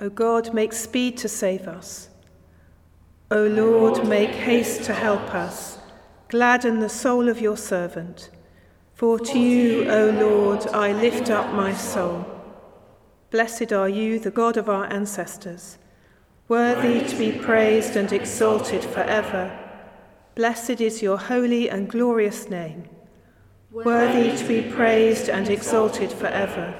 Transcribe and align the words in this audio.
O 0.00 0.08
God, 0.08 0.54
make 0.54 0.72
speed 0.72 1.18
to 1.18 1.28
save 1.28 1.68
us. 1.68 2.08
O 3.30 3.44
Lord, 3.46 4.08
make 4.08 4.30
haste 4.30 4.84
to 4.84 4.94
help 4.94 5.34
us. 5.34 5.78
Gladden 6.28 6.80
the 6.80 6.88
soul 6.88 7.28
of 7.28 7.40
your 7.40 7.56
servant. 7.56 8.30
For 8.94 9.18
to 9.18 9.38
you, 9.38 9.90
O 9.90 10.10
Lord, 10.10 10.66
I 10.68 10.92
lift 10.92 11.30
up 11.30 11.52
my 11.52 11.74
soul. 11.74 12.24
Blessed 13.30 13.72
are 13.72 13.88
you, 13.88 14.18
the 14.18 14.30
God 14.30 14.56
of 14.56 14.68
our 14.68 14.92
ancestors, 14.92 15.78
worthy 16.48 17.06
to 17.06 17.16
be 17.16 17.30
praised 17.30 17.94
and 17.94 18.12
exalted 18.12 18.82
forever. 18.82 19.56
Blessed 20.34 20.80
is 20.80 21.02
your 21.02 21.18
holy 21.18 21.70
and 21.70 21.88
glorious 21.88 22.48
name, 22.48 22.88
worthy 23.70 24.36
to 24.36 24.44
be 24.48 24.62
praised 24.62 25.28
and 25.28 25.48
exalted 25.48 26.10
forever. 26.10 26.74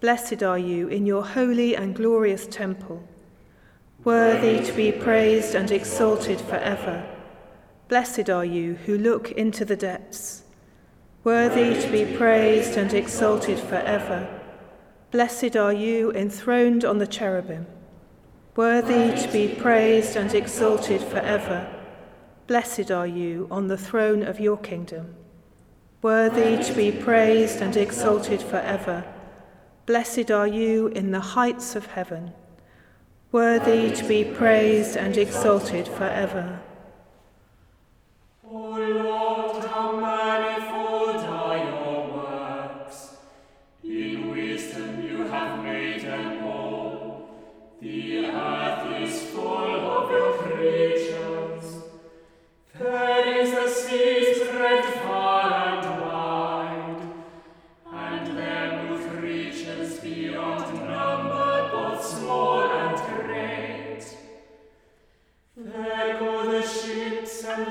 Blessed 0.00 0.42
are 0.42 0.58
you 0.58 0.88
in 0.88 1.04
your 1.04 1.22
holy 1.22 1.76
and 1.76 1.94
glorious 1.94 2.46
temple, 2.46 3.06
worthy 4.02 4.64
to 4.64 4.72
be 4.72 4.90
praised 4.90 5.54
and 5.54 5.70
exalted 5.70 6.40
forever. 6.40 7.06
Blessed 7.88 8.30
are 8.30 8.44
you 8.46 8.76
who 8.86 8.96
look 8.96 9.30
into 9.32 9.62
the 9.62 9.76
depths, 9.76 10.44
worthy 11.22 11.78
to 11.78 11.92
be 11.92 12.16
praised 12.16 12.78
and 12.78 12.94
exalted 12.94 13.58
forever. 13.58 14.40
Blessed 15.10 15.54
are 15.54 15.74
you 15.74 16.10
enthroned 16.12 16.82
on 16.82 16.96
the 16.96 17.06
cherubim, 17.06 17.66
worthy 18.56 19.14
to 19.20 19.30
be 19.30 19.54
praised 19.54 20.16
and 20.16 20.34
exalted 20.34 21.02
forever. 21.02 21.68
Blessed 22.46 22.90
are 22.90 23.06
you 23.06 23.46
on 23.50 23.66
the 23.66 23.76
throne 23.76 24.22
of 24.22 24.40
your 24.40 24.56
kingdom, 24.56 25.14
worthy 26.00 26.56
to 26.64 26.72
be 26.72 26.90
praised 26.90 27.60
and 27.60 27.76
exalted 27.76 28.40
forever. 28.40 29.04
Blessed 29.90 30.30
are 30.30 30.46
you 30.46 30.86
in 30.86 31.10
the 31.10 31.18
heights 31.18 31.74
of 31.74 31.86
heaven, 31.86 32.32
worthy 33.32 33.90
to 33.90 34.04
be 34.06 34.22
praised 34.22 34.96
and 34.96 35.16
exalted 35.16 35.88
forever. 35.88 36.60
Ego 65.58 66.48
descint 66.50 67.26
sem 67.26 67.64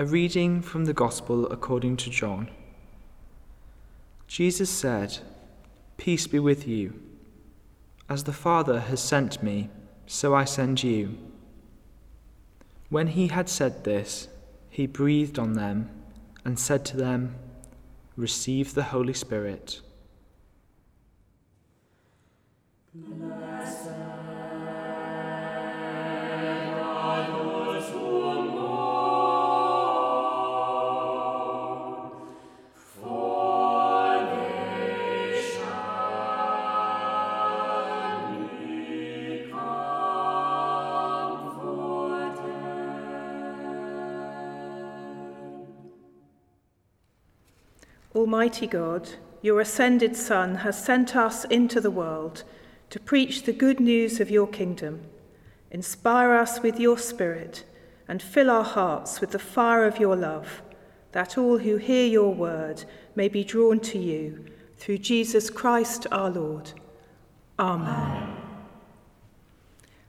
A 0.00 0.06
reading 0.06 0.62
from 0.62 0.86
the 0.86 0.94
Gospel 0.94 1.46
according 1.52 1.98
to 1.98 2.08
John. 2.08 2.48
Jesus 4.26 4.70
said, 4.70 5.18
Peace 5.98 6.26
be 6.26 6.38
with 6.38 6.66
you. 6.66 6.98
As 8.08 8.24
the 8.24 8.32
Father 8.32 8.80
has 8.80 8.98
sent 9.02 9.42
me, 9.42 9.68
so 10.06 10.34
I 10.34 10.46
send 10.46 10.82
you. 10.82 11.18
When 12.88 13.08
he 13.08 13.28
had 13.28 13.50
said 13.50 13.84
this, 13.84 14.28
he 14.70 14.86
breathed 14.86 15.38
on 15.38 15.52
them 15.52 15.90
and 16.46 16.58
said 16.58 16.86
to 16.86 16.96
them, 16.96 17.34
Receive 18.16 18.72
the 18.72 18.84
Holy 18.84 19.12
Spirit. 19.12 19.82
Almighty 48.14 48.66
God, 48.66 49.08
your 49.40 49.60
ascended 49.60 50.16
Son 50.16 50.56
has 50.56 50.82
sent 50.82 51.14
us 51.14 51.44
into 51.44 51.80
the 51.80 51.92
world 51.92 52.42
to 52.90 52.98
preach 52.98 53.44
the 53.44 53.52
good 53.52 53.78
news 53.78 54.20
of 54.20 54.30
your 54.30 54.48
kingdom. 54.48 55.02
Inspire 55.70 56.32
us 56.32 56.60
with 56.60 56.80
your 56.80 56.98
Spirit 56.98 57.64
and 58.08 58.20
fill 58.20 58.50
our 58.50 58.64
hearts 58.64 59.20
with 59.20 59.30
the 59.30 59.38
fire 59.38 59.86
of 59.86 60.00
your 60.00 60.16
love, 60.16 60.62
that 61.12 61.38
all 61.38 61.58
who 61.58 61.76
hear 61.76 62.04
your 62.04 62.34
word 62.34 62.84
may 63.14 63.28
be 63.28 63.44
drawn 63.44 63.78
to 63.78 63.98
you 63.98 64.44
through 64.76 64.98
Jesus 64.98 65.48
Christ 65.48 66.08
our 66.10 66.30
Lord. 66.30 66.72
Amen. 67.60 68.36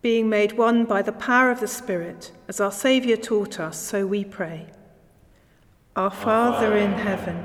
Being 0.00 0.30
made 0.30 0.56
one 0.56 0.86
by 0.86 1.02
the 1.02 1.12
power 1.12 1.50
of 1.50 1.60
the 1.60 1.68
Spirit, 1.68 2.32
as 2.48 2.58
our 2.58 2.72
Saviour 2.72 3.18
taught 3.18 3.60
us, 3.60 3.78
so 3.78 4.06
we 4.06 4.24
pray. 4.24 4.68
Our 5.94 6.10
Father 6.10 6.74
in 6.74 6.92
heaven, 6.92 7.44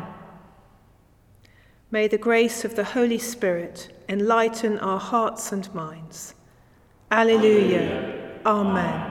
May 1.93 2.07
the 2.07 2.17
grace 2.17 2.63
of 2.63 2.77
the 2.77 2.85
Holy 2.85 3.17
Spirit 3.17 3.89
enlighten 4.07 4.79
our 4.79 4.97
hearts 4.97 5.51
and 5.51 5.73
minds. 5.75 6.35
Alleluia. 7.11 8.39
Amen. 8.45 9.10